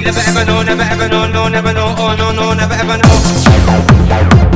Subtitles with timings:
[0.00, 4.47] never ever know, never ever know, no, never know, oh no, no, never ever know.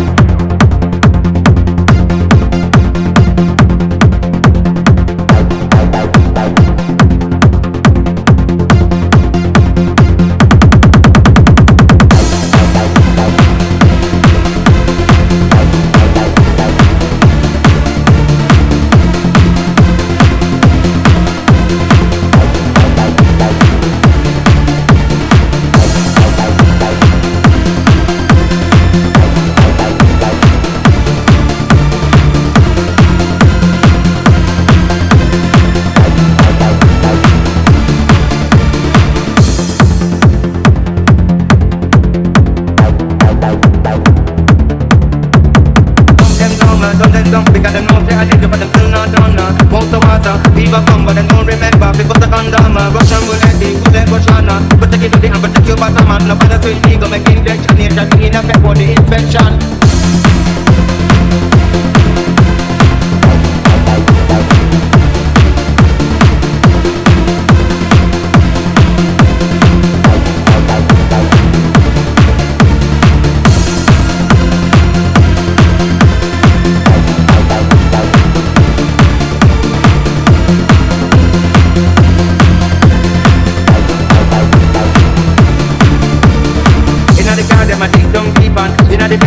[47.23, 49.51] Them down Because them know say I did it, but them still not done now
[49.71, 51.91] Walk the water, fever come, but them don't remember.
[51.95, 55.67] Because the condom, uh, Russian roulette, the bullet Russiana Protect you to the end, protect
[55.67, 56.27] your bottom, man.
[56.27, 59.82] No switch me, go make injection Nation, in effect for the infection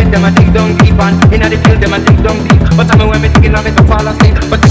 [0.06, 2.78] Bed, them a dig down deep and Inna the field, them a dig down deep.
[2.78, 4.62] But I'm when me thinking I make a fall asleep But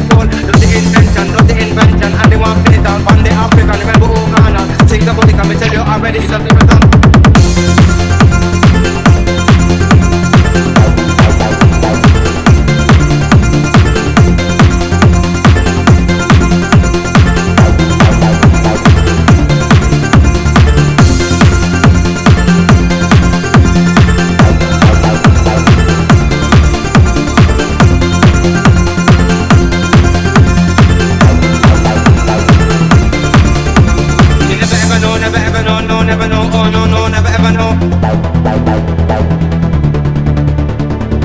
[0.00, 0.35] basketball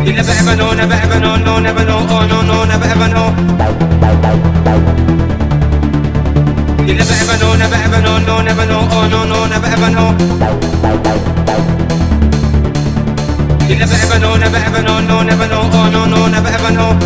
[0.05, 3.07] You never ever know, never ever know, no, never know, oh no, no, never ever
[3.07, 3.27] know.
[6.87, 9.89] You never ever know, never ever know, no, never know, oh no, no, never ever
[9.91, 10.11] know.
[13.69, 16.71] You never ever know, never ever know, no, never know, oh no, no, never ever
[16.71, 16.97] know.